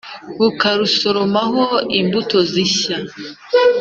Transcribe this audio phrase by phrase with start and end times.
[0.39, 1.63] Bukarusoromaho
[1.99, 2.97] imbuto z'ishya.